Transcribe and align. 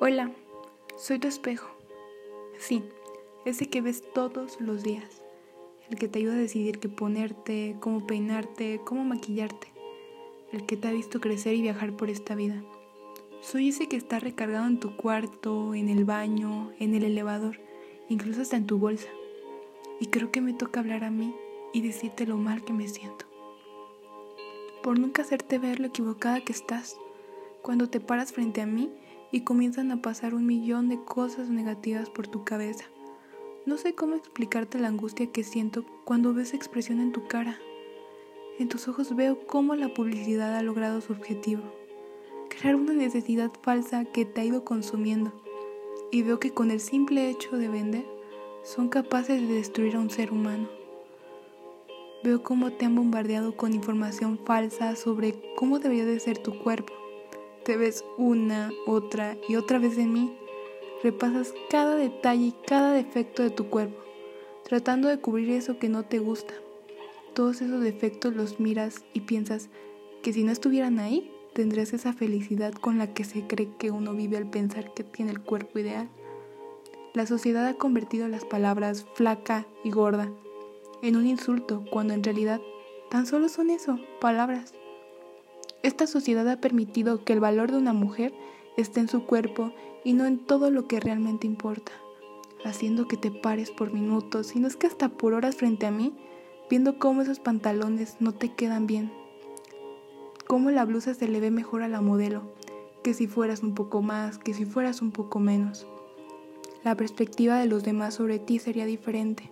Hola, 0.00 0.30
soy 0.96 1.18
tu 1.18 1.26
espejo. 1.26 1.68
Sí, 2.56 2.84
ese 3.44 3.68
que 3.68 3.80
ves 3.80 4.04
todos 4.14 4.60
los 4.60 4.84
días. 4.84 5.24
El 5.90 5.98
que 5.98 6.06
te 6.06 6.20
ayuda 6.20 6.34
a 6.34 6.38
decidir 6.38 6.78
qué 6.78 6.88
ponerte, 6.88 7.74
cómo 7.80 8.06
peinarte, 8.06 8.80
cómo 8.84 9.02
maquillarte. 9.02 9.72
El 10.52 10.66
que 10.66 10.76
te 10.76 10.86
ha 10.86 10.92
visto 10.92 11.20
crecer 11.20 11.56
y 11.56 11.62
viajar 11.62 11.96
por 11.96 12.10
esta 12.10 12.36
vida. 12.36 12.62
Soy 13.40 13.70
ese 13.70 13.88
que 13.88 13.96
está 13.96 14.20
recargado 14.20 14.68
en 14.68 14.78
tu 14.78 14.94
cuarto, 14.94 15.74
en 15.74 15.88
el 15.88 16.04
baño, 16.04 16.70
en 16.78 16.94
el 16.94 17.02
elevador, 17.02 17.58
incluso 18.08 18.42
hasta 18.42 18.56
en 18.56 18.68
tu 18.68 18.78
bolsa. 18.78 19.08
Y 19.98 20.06
creo 20.06 20.30
que 20.30 20.40
me 20.40 20.54
toca 20.54 20.78
hablar 20.78 21.02
a 21.02 21.10
mí 21.10 21.34
y 21.72 21.80
decirte 21.80 22.24
lo 22.24 22.36
mal 22.36 22.64
que 22.64 22.72
me 22.72 22.86
siento. 22.86 23.26
Por 24.80 25.00
nunca 25.00 25.22
hacerte 25.22 25.58
ver 25.58 25.80
lo 25.80 25.88
equivocada 25.88 26.40
que 26.40 26.52
estás. 26.52 26.96
Cuando 27.62 27.90
te 27.90 27.98
paras 27.98 28.32
frente 28.32 28.60
a 28.60 28.66
mí 28.66 28.92
y 29.30 29.42
comienzan 29.42 29.90
a 29.90 30.00
pasar 30.00 30.34
un 30.34 30.46
millón 30.46 30.88
de 30.88 31.02
cosas 31.04 31.50
negativas 31.50 32.10
por 32.10 32.28
tu 32.28 32.44
cabeza. 32.44 32.84
No 33.66 33.76
sé 33.76 33.94
cómo 33.94 34.14
explicarte 34.14 34.78
la 34.78 34.88
angustia 34.88 35.30
que 35.30 35.44
siento 35.44 35.84
cuando 36.04 36.32
ves 36.32 36.54
expresión 36.54 37.00
en 37.00 37.12
tu 37.12 37.26
cara. 37.26 37.58
En 38.58 38.68
tus 38.68 38.88
ojos 38.88 39.14
veo 39.14 39.46
cómo 39.46 39.74
la 39.74 39.92
publicidad 39.92 40.56
ha 40.56 40.62
logrado 40.62 41.00
su 41.00 41.12
objetivo. 41.12 41.62
Crear 42.48 42.76
una 42.76 42.94
necesidad 42.94 43.52
falsa 43.62 44.04
que 44.06 44.24
te 44.24 44.40
ha 44.40 44.44
ido 44.44 44.64
consumiendo. 44.64 45.32
Y 46.10 46.22
veo 46.22 46.40
que 46.40 46.52
con 46.52 46.70
el 46.70 46.80
simple 46.80 47.28
hecho 47.28 47.58
de 47.58 47.68
vender, 47.68 48.06
son 48.62 48.88
capaces 48.88 49.46
de 49.46 49.54
destruir 49.54 49.96
a 49.96 50.00
un 50.00 50.10
ser 50.10 50.32
humano. 50.32 50.68
Veo 52.24 52.42
cómo 52.42 52.72
te 52.72 52.86
han 52.86 52.96
bombardeado 52.96 53.56
con 53.56 53.74
información 53.74 54.40
falsa 54.44 54.96
sobre 54.96 55.34
cómo 55.54 55.78
debería 55.78 56.06
de 56.06 56.18
ser 56.18 56.38
tu 56.38 56.58
cuerpo 56.58 56.92
te 57.68 57.76
ves 57.76 58.02
una, 58.16 58.72
otra 58.86 59.36
y 59.46 59.56
otra 59.56 59.78
vez 59.78 59.98
en 59.98 60.10
mí. 60.10 60.34
Repasas 61.02 61.52
cada 61.68 61.96
detalle 61.96 62.46
y 62.46 62.54
cada 62.66 62.94
defecto 62.94 63.42
de 63.42 63.50
tu 63.50 63.68
cuerpo, 63.68 64.00
tratando 64.64 65.06
de 65.08 65.20
cubrir 65.20 65.50
eso 65.50 65.78
que 65.78 65.90
no 65.90 66.02
te 66.02 66.18
gusta. 66.18 66.54
Todos 67.34 67.60
esos 67.60 67.82
defectos 67.82 68.34
los 68.34 68.58
miras 68.58 69.04
y 69.12 69.20
piensas 69.20 69.68
que 70.22 70.32
si 70.32 70.44
no 70.44 70.50
estuvieran 70.50 70.98
ahí, 70.98 71.30
tendrías 71.52 71.92
esa 71.92 72.14
felicidad 72.14 72.72
con 72.72 72.96
la 72.96 73.12
que 73.12 73.24
se 73.24 73.46
cree 73.46 73.68
que 73.78 73.90
uno 73.90 74.14
vive 74.14 74.38
al 74.38 74.48
pensar 74.48 74.94
que 74.94 75.04
tiene 75.04 75.32
el 75.32 75.42
cuerpo 75.42 75.78
ideal. 75.78 76.08
La 77.12 77.26
sociedad 77.26 77.66
ha 77.66 77.74
convertido 77.74 78.28
las 78.28 78.46
palabras 78.46 79.04
flaca 79.12 79.66
y 79.84 79.90
gorda 79.90 80.32
en 81.02 81.16
un 81.16 81.26
insulto 81.26 81.84
cuando 81.90 82.14
en 82.14 82.24
realidad 82.24 82.62
tan 83.10 83.26
solo 83.26 83.50
son 83.50 83.68
eso, 83.68 84.00
palabras. 84.22 84.72
Esta 85.82 86.06
sociedad 86.06 86.48
ha 86.48 86.60
permitido 86.60 87.24
que 87.24 87.32
el 87.32 87.40
valor 87.40 87.70
de 87.70 87.78
una 87.78 87.92
mujer 87.92 88.34
esté 88.76 89.00
en 89.00 89.08
su 89.08 89.24
cuerpo 89.24 89.72
y 90.04 90.12
no 90.12 90.26
en 90.26 90.38
todo 90.38 90.70
lo 90.70 90.88
que 90.88 91.00
realmente 91.00 91.46
importa, 91.46 91.92
haciendo 92.64 93.06
que 93.06 93.16
te 93.16 93.30
pares 93.30 93.70
por 93.70 93.92
minutos, 93.92 94.54
no 94.56 94.66
es 94.66 94.76
que 94.76 94.86
hasta 94.86 95.08
por 95.08 95.34
horas 95.34 95.56
frente 95.56 95.86
a 95.86 95.90
mí, 95.90 96.14
viendo 96.68 96.98
cómo 96.98 97.22
esos 97.22 97.40
pantalones 97.40 98.16
no 98.20 98.32
te 98.32 98.52
quedan 98.52 98.86
bien, 98.86 99.12
cómo 100.46 100.70
la 100.70 100.84
blusa 100.84 101.14
se 101.14 101.28
le 101.28 101.40
ve 101.40 101.50
mejor 101.50 101.82
a 101.82 101.88
la 101.88 102.00
modelo, 102.00 102.42
que 103.02 103.14
si 103.14 103.26
fueras 103.26 103.62
un 103.62 103.74
poco 103.74 104.02
más, 104.02 104.38
que 104.38 104.54
si 104.54 104.64
fueras 104.64 105.00
un 105.00 105.12
poco 105.12 105.38
menos. 105.38 105.86
La 106.84 106.96
perspectiva 106.96 107.58
de 107.58 107.66
los 107.66 107.84
demás 107.84 108.14
sobre 108.14 108.38
ti 108.38 108.58
sería 108.58 108.86
diferente. 108.86 109.50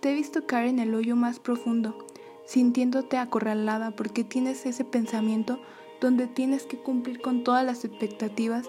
Te 0.00 0.10
he 0.10 0.14
visto 0.14 0.46
caer 0.46 0.68
en 0.68 0.78
el 0.78 0.94
hoyo 0.94 1.16
más 1.16 1.40
profundo 1.40 2.06
sintiéndote 2.48 3.18
acorralada 3.18 3.90
porque 3.90 4.24
tienes 4.24 4.64
ese 4.64 4.82
pensamiento 4.82 5.60
donde 6.00 6.26
tienes 6.26 6.62
que 6.62 6.78
cumplir 6.78 7.20
con 7.20 7.44
todas 7.44 7.64
las 7.64 7.84
expectativas 7.84 8.64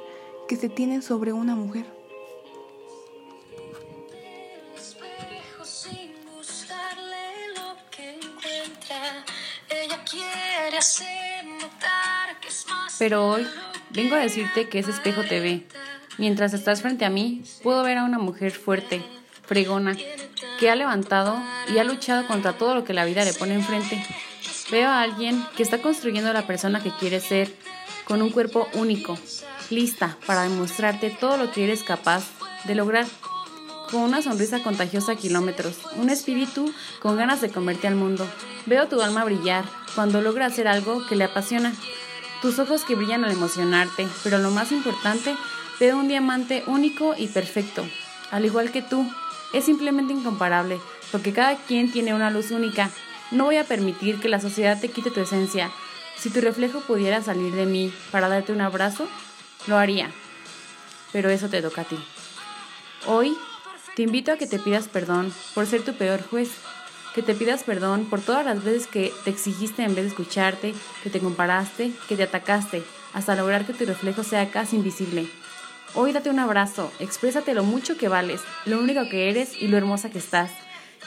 que 0.49 0.57
se 0.57 0.67
tienen 0.67 1.01
sobre 1.01 1.31
una 1.31 1.55
mujer. 1.55 1.85
Pero 12.97 13.27
hoy 13.27 13.47
vengo 13.91 14.15
a 14.15 14.19
decirte 14.19 14.67
que 14.67 14.79
ese 14.79 14.91
espejo 14.91 15.23
te 15.23 15.39
ve. 15.39 15.65
Mientras 16.17 16.53
estás 16.53 16.81
frente 16.81 17.05
a 17.05 17.09
mí, 17.09 17.43
puedo 17.63 17.81
ver 17.83 17.97
a 17.97 18.03
una 18.03 18.19
mujer 18.19 18.51
fuerte, 18.51 19.01
fregona, 19.49 19.97
que 20.59 20.69
ha 20.69 20.75
levantado 20.75 21.35
y 21.73 21.79
ha 21.79 21.83
luchado 21.83 22.27
contra 22.27 22.53
todo 22.53 22.75
lo 22.75 22.83
que 22.83 22.93
la 22.93 23.03
vida 23.03 23.25
le 23.25 23.33
pone 23.33 23.55
enfrente. 23.55 24.05
Veo 24.69 24.87
a 24.87 25.01
alguien 25.01 25.43
que 25.57 25.63
está 25.63 25.81
construyendo 25.81 26.31
la 26.31 26.45
persona 26.45 26.83
que 26.83 26.91
quiere 26.91 27.19
ser, 27.19 27.51
con 28.05 28.21
un 28.21 28.29
cuerpo 28.29 28.67
único, 28.73 29.17
lista 29.71 30.17
para 30.27 30.43
demostrarte 30.43 31.09
todo 31.09 31.37
lo 31.37 31.51
que 31.51 31.63
eres 31.63 31.81
capaz 31.81 32.23
de 32.65 32.75
lograr, 32.75 33.07
con 33.89 34.01
una 34.01 34.21
sonrisa 34.21 34.61
contagiosa 34.61 35.13
a 35.13 35.15
kilómetros, 35.15 35.79
un 35.95 36.11
espíritu 36.11 36.71
con 37.01 37.17
ganas 37.17 37.41
de 37.41 37.49
comerte 37.49 37.87
al 37.87 37.95
mundo. 37.95 38.27
Veo 38.67 38.87
tu 38.87 39.01
alma 39.01 39.25
brillar 39.25 39.65
cuando 39.95 40.21
logra 40.21 40.45
hacer 40.45 40.67
algo 40.67 41.07
que 41.07 41.15
le 41.15 41.23
apasiona, 41.23 41.73
tus 42.43 42.59
ojos 42.59 42.83
que 42.83 42.93
brillan 42.93 43.25
al 43.25 43.31
emocionarte, 43.31 44.07
pero 44.23 44.37
lo 44.37 44.51
más 44.51 44.71
importante, 44.71 45.35
veo 45.79 45.97
un 45.97 46.07
diamante 46.07 46.63
único 46.67 47.15
y 47.17 47.27
perfecto, 47.27 47.83
al 48.29 48.45
igual 48.45 48.71
que 48.71 48.83
tú, 48.83 49.09
es 49.53 49.65
simplemente 49.65 50.13
incomparable, 50.13 50.79
porque 51.11 51.33
cada 51.33 51.55
quien 51.55 51.91
tiene 51.91 52.13
una 52.13 52.29
luz 52.29 52.51
única. 52.51 52.89
No 53.31 53.45
voy 53.45 53.57
a 53.57 53.63
permitir 53.63 54.19
que 54.19 54.29
la 54.29 54.39
sociedad 54.39 54.79
te 54.79 54.89
quite 54.89 55.11
tu 55.11 55.19
esencia. 55.19 55.71
Si 56.17 56.29
tu 56.29 56.41
reflejo 56.41 56.81
pudiera 56.81 57.21
salir 57.21 57.53
de 57.53 57.65
mí 57.65 57.93
para 58.11 58.27
darte 58.27 58.51
un 58.51 58.61
abrazo, 58.61 59.07
lo 59.67 59.77
haría. 59.77 60.11
Pero 61.11 61.29
eso 61.29 61.49
te 61.49 61.61
toca 61.61 61.81
a 61.81 61.85
ti. 61.85 61.97
Hoy 63.07 63.37
te 63.95 64.03
invito 64.03 64.31
a 64.31 64.37
que 64.37 64.47
te 64.47 64.59
pidas 64.59 64.87
perdón 64.87 65.33
por 65.53 65.65
ser 65.65 65.83
tu 65.83 65.93
peor 65.93 66.21
juez, 66.29 66.51
que 67.15 67.23
te 67.23 67.33
pidas 67.33 67.63
perdón 67.63 68.05
por 68.05 68.21
todas 68.21 68.45
las 68.45 68.63
veces 68.63 68.87
que 68.87 69.13
te 69.23 69.29
exigiste 69.29 69.83
en 69.83 69.95
vez 69.95 70.05
de 70.05 70.09
escucharte, 70.09 70.73
que 71.03 71.09
te 71.09 71.19
comparaste, 71.19 71.91
que 72.07 72.15
te 72.15 72.23
atacaste, 72.23 72.83
hasta 73.13 73.35
lograr 73.35 73.65
que 73.65 73.73
tu 73.73 73.85
reflejo 73.85 74.23
sea 74.23 74.51
casi 74.51 74.75
invisible. 74.75 75.29
Hoy 75.95 76.13
date 76.13 76.29
un 76.29 76.37
abrazo, 76.37 76.91
exprésate 76.99 77.55
lo 77.55 77.63
mucho 77.63 77.97
que 77.97 78.07
vales, 78.07 78.41
lo 78.65 78.79
único 78.79 79.09
que 79.09 79.29
eres 79.29 79.59
y 79.59 79.67
lo 79.67 79.77
hermosa 79.77 80.11
que 80.11 80.19
estás. 80.19 80.51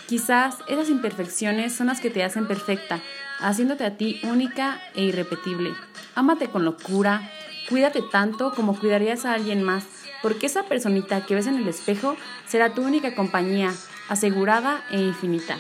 Quizás 0.09 0.57
esas 0.67 0.91
imperfecciones 0.91 1.73
son 1.73 1.87
las 1.87 2.01
que 2.01 2.11
te 2.11 2.25
hacen 2.25 2.49
perfecta, 2.49 3.01
haciéndote 3.39 3.85
a 3.85 3.97
ti 3.97 4.21
única 4.25 4.81
e 4.97 5.05
irrepetible. 5.05 5.73
Ámate 6.17 6.49
con 6.49 6.65
locura, 6.65 7.31
cuídate 7.69 8.03
tanto 8.03 8.53
como 8.55 8.77
cuidarías 8.77 9.25
a 9.25 9.35
alguien 9.35 9.63
más, 9.63 9.85
porque 10.21 10.47
esa 10.47 10.65
personita 10.65 11.25
que 11.27 11.37
ves 11.37 11.47
en 11.47 11.59
el 11.59 11.69
espejo 11.69 12.17
será 12.49 12.75
tu 12.75 12.83
única 12.83 13.15
compañía, 13.15 13.73
asegurada 14.09 14.85
e 14.91 15.01
infinita. 15.01 15.59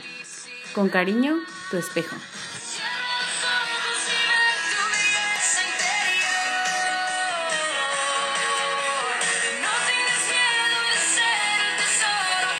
Con 0.74 0.88
cariño, 0.88 1.36
tu 1.70 1.76
espejo. 1.76 2.16